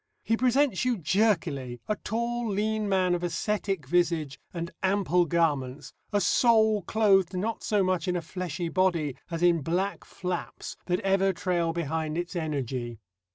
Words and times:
He 0.23 0.35
presents 0.35 0.83
you 0.83 0.97
jerkily 0.97 1.79
a 1.87 1.95
tall 1.95 2.49
lean 2.49 2.89
man 2.89 3.13
of 3.13 3.21
ascetic 3.21 3.85
visage 3.85 4.39
and 4.51 4.71
ample 4.81 5.25
garments, 5.25 5.93
a 6.11 6.19
soul 6.19 6.81
clothed 6.81 7.35
not 7.37 7.61
so 7.61 7.83
much 7.83 8.07
in 8.07 8.15
a 8.15 8.21
fleshy 8.23 8.67
body 8.67 9.15
as 9.29 9.43
in 9.43 9.61
black 9.61 10.03
flaps 10.03 10.75
that 10.87 11.01
ever 11.01 11.33
trail 11.33 11.71
behind 11.71 12.17
its 12.17 12.35
energy. 12.35 12.97